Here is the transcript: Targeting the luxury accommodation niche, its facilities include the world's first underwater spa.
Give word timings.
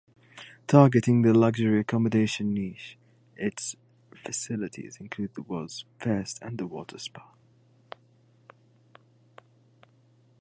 Targeting 0.65 1.21
the 1.21 1.31
luxury 1.31 1.79
accommodation 1.81 2.55
niche, 2.55 2.97
its 3.37 3.75
facilities 4.15 4.97
include 4.99 5.35
the 5.35 5.43
world's 5.43 5.85
first 5.99 6.41
underwater 6.41 6.97
spa. 6.97 7.31